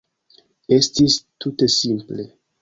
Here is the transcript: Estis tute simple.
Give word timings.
Estis 0.77 1.19
tute 1.45 1.69
simple. 1.75 2.27